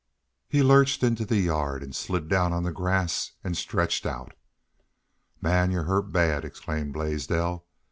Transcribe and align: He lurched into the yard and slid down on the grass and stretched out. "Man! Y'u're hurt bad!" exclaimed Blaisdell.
He 0.49 0.63
lurched 0.63 1.03
into 1.03 1.25
the 1.27 1.37
yard 1.37 1.83
and 1.83 1.95
slid 1.95 2.27
down 2.27 2.53
on 2.53 2.63
the 2.63 2.71
grass 2.71 3.33
and 3.43 3.55
stretched 3.55 4.03
out. 4.07 4.33
"Man! 5.39 5.69
Y'u're 5.69 5.83
hurt 5.83 6.11
bad!" 6.11 6.43
exclaimed 6.43 6.93
Blaisdell. 6.93 7.67